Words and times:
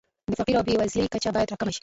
د 0.29 0.31
فقر 0.39 0.55
او 0.57 0.65
بېوزلۍ 0.67 1.03
کچه 1.13 1.29
باید 1.35 1.51
راکمه 1.51 1.71
شي. 1.73 1.79